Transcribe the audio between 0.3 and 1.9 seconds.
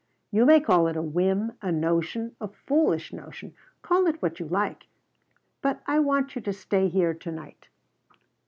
"You may call it a whim, a